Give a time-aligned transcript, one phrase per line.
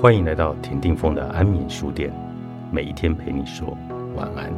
[0.00, 2.10] 欢迎来到田定峰的安眠书店，
[2.72, 3.76] 每一天陪你说
[4.16, 4.50] 晚安。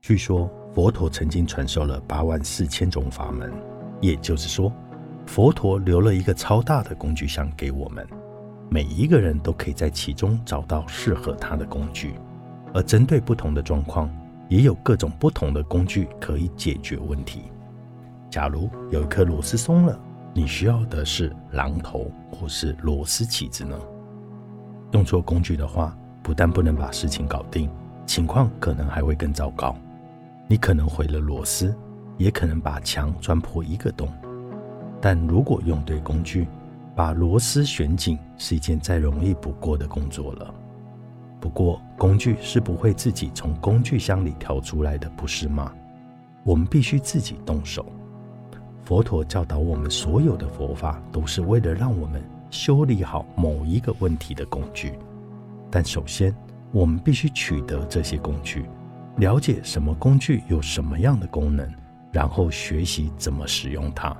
[0.00, 3.52] 据说佛陀曾经传授了八万四千种法门，
[4.00, 4.72] 也就是说，
[5.26, 8.06] 佛陀留了一个超大的工具箱给我们，
[8.70, 12.14] 每一个人都可以在其中找到适合他的工具。
[12.74, 14.10] 而针对不同的状况，
[14.48, 17.42] 也有各种不同的工具可以解决问题。
[18.30, 19.98] 假如有一颗螺丝松了，
[20.34, 23.78] 你需要的是榔头或是螺丝起子呢？
[24.92, 27.70] 用错工具的话，不但不能把事情搞定，
[28.06, 29.74] 情况可能还会更糟糕。
[30.46, 31.74] 你可能毁了螺丝，
[32.16, 34.08] 也可能把墙钻破一个洞。
[35.00, 36.46] 但如果用对工具，
[36.94, 40.54] 把螺丝旋紧是一件再容易不过的工作了。
[41.40, 45.72] 不过，工具是不会自己从工具箱里跳出来的，不是吗？
[46.44, 47.86] 我们必须自己动手。
[48.82, 54.94] 佛陀教导我们，所有的佛法都是为了让我们修理好某一个问题的工具。
[55.70, 56.34] 但首先，
[56.72, 58.64] 我们必须取得这些工具，
[59.18, 61.70] 了解什么工具有什么样的功能，
[62.10, 64.16] 然后学习怎么使用它。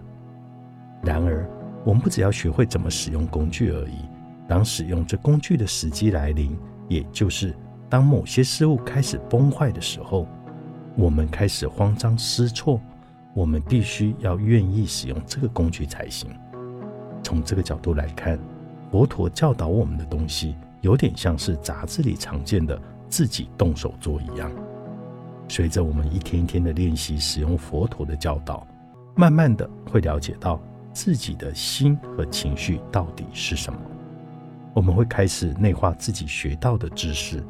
[1.02, 1.48] 然而，
[1.84, 4.05] 我们不只要学会怎么使用工具而已，
[4.46, 6.56] 当使用这工具的时机来临。
[6.89, 7.55] 也就是，
[7.89, 10.27] 当某些事物开始崩坏的时候，
[10.97, 12.80] 我们开始慌张失措，
[13.34, 16.28] 我们必须要愿意使用这个工具才行。
[17.22, 18.39] 从这个角度来看，
[18.91, 24.50] 佛陀教导我们的东西，有点像是杂志里常见的自己动手做一样。
[25.48, 28.67] 随着我们一天一天的练习使用佛陀的教导，
[29.14, 30.61] 慢慢的会了解到
[30.92, 33.78] 自己的心和情绪到底是什么。
[34.74, 37.42] 我们会开始内化自己学到的知识，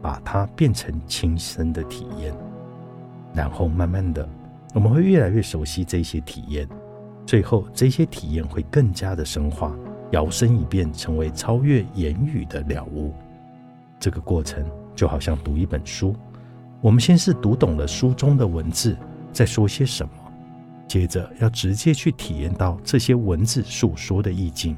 [0.00, 2.34] 把它变成亲身的体验，
[3.32, 4.28] 然后慢慢的，
[4.74, 6.68] 我们会越来越熟悉这些体验，
[7.24, 9.72] 最后这些体验会更加的深化，
[10.10, 13.14] 摇身一变成为超越言语的了悟。
[14.00, 14.66] 这个过程
[14.96, 16.16] 就好像读一本书，
[16.80, 18.96] 我们先是读懂了书中的文字
[19.32, 20.12] 在说些什么，
[20.88, 24.76] 接着要直接去体验到这些文字诉说的意境。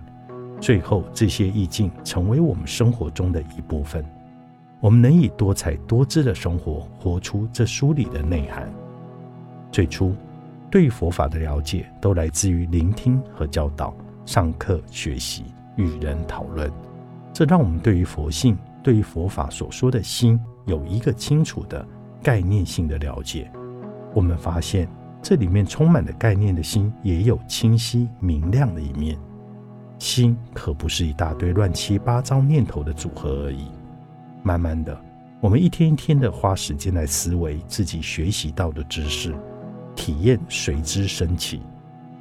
[0.64, 4.02] 最后，这些意境成为我们生活中的一部分。
[4.80, 8.72] 我们能以多彩多姿的生活活出这书里的内涵。
[9.70, 10.14] 最初，
[10.70, 13.94] 对佛法的了解都来自于聆听和教导、
[14.24, 15.44] 上课学习、
[15.76, 16.72] 与人讨论。
[17.30, 21.86] 这让我们对于佛性、对于佛法所说的心有一个清楚的
[22.22, 23.50] 概念性的了解。
[24.14, 24.88] 我们发现，
[25.20, 29.14] 这里面充满了概念的心，也有清晰明亮的一面。
[29.98, 33.68] 心可不是一大堆乱七八糟念头的组合而已。
[34.42, 34.98] 慢慢的，
[35.40, 39.34] 我们一天一天的花时间来思维自己学习到的知识，
[39.96, 41.62] 体验随之升起。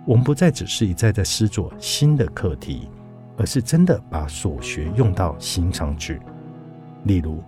[0.05, 2.89] 我们不再只是一再在思索新的课题，
[3.37, 6.21] 而是真的把所学用到心上去。
[7.03, 7.43] 例如，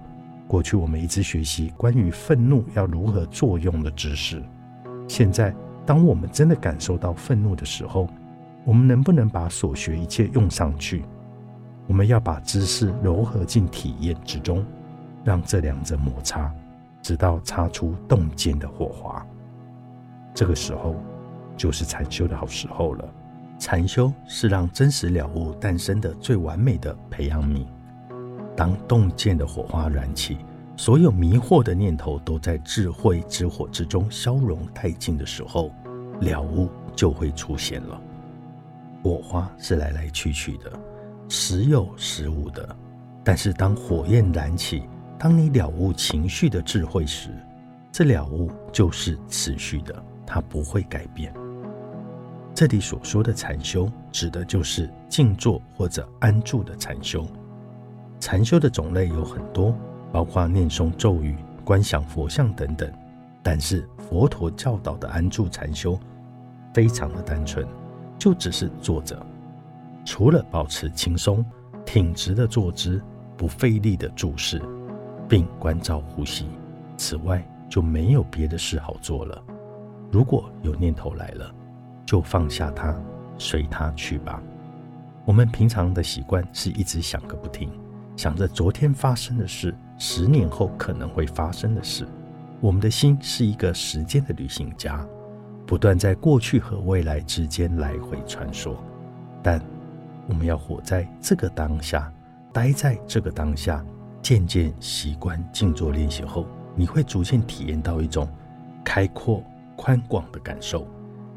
[0.47, 4.43] 过去我们一直学习关于愤怒要如何作用的知识，
[5.07, 5.55] 现在
[5.85, 8.07] 当我们真的感受到愤怒的时候，
[8.65, 11.05] 我们能不能把所学一切用上去？
[11.87, 14.65] 我们要把知识糅合进体验之中，
[15.23, 16.51] 让这两者摩擦，
[16.99, 19.23] 直到擦出洞见的火花。
[20.33, 20.95] 这个时候，
[21.55, 23.05] 就是禅修的好时候了。
[23.59, 27.65] 禅修是让真实了悟诞生的最完美的培养皿。
[28.55, 30.39] 当洞见的火花燃起，
[30.75, 35.71] 所有迷惑的念头都在智慧之火之中消融殆尽的时候，
[36.21, 38.01] 了悟就会出现了。
[39.05, 40.71] 火花是来来去去的，
[41.29, 42.75] 时有时无的。
[43.23, 44.89] 但是当火焰燃起，
[45.19, 47.29] 当你了悟情绪的智慧时，
[47.91, 51.31] 这了悟就是持续的，它不会改变。
[52.55, 57.27] 这里所说的禅修，指的就是静坐或者安住的禅修。
[58.19, 59.71] 禅修的种类有很多，
[60.11, 62.91] 包括念诵咒语、观想佛像等等。
[63.43, 65.95] 但是佛陀教导的安住禅修，
[66.73, 67.63] 非常的单纯。
[68.17, 69.25] 就只是坐着，
[70.03, 71.45] 除了保持轻松、
[71.85, 73.01] 挺直的坐姿，
[73.37, 74.61] 不费力的注视，
[75.27, 76.47] 并关照呼吸，
[76.97, 79.41] 此外就没有别的事好做了。
[80.11, 81.53] 如果有念头来了，
[82.05, 82.95] 就放下它，
[83.37, 84.41] 随它去吧。
[85.25, 87.69] 我们平常的习惯是一直想个不停，
[88.15, 92.07] 想着昨天发生的事，十年后可能会发生的事。
[92.61, 95.05] 我们的心是一个时间的旅行家。
[95.65, 98.75] 不断在过去和未来之间来回穿梭，
[99.41, 99.61] 但
[100.27, 102.11] 我们要活在这个当下，
[102.53, 103.83] 待在这个当下，
[104.21, 106.45] 渐渐习惯静坐练习后，
[106.75, 108.27] 你会逐渐体验到一种
[108.83, 109.43] 开阔、
[109.75, 110.87] 宽广的感受，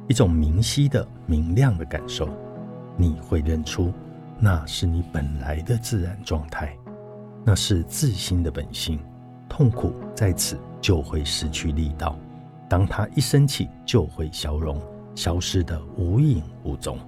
[0.09, 2.29] 一种明晰的、明亮的感受。
[2.97, 3.93] 你会认出，
[4.39, 6.77] 那是你本来的自然状态，
[7.45, 8.99] 那是自心的本性。
[9.49, 12.17] 痛苦在此就会失去力道，
[12.69, 14.81] 当他一生气，就会消融，
[15.15, 16.99] 消失的无影无踪。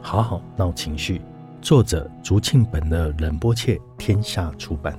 [0.00, 1.20] 好好闹情绪，
[1.60, 4.96] 作者竹庆本的仁波切，天下出版。